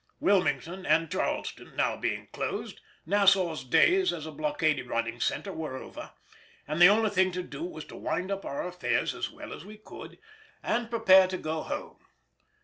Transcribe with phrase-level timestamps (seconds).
[0.19, 6.11] Wilmington and Charleston being now closed, Nassau's days as a blockade running centre were over,
[6.67, 9.63] and the only thing to do was to wind up our affairs as well as
[9.63, 10.17] we could,
[10.63, 11.99] and prepare to go home.